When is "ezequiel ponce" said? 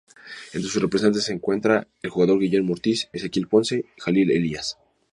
3.13-3.85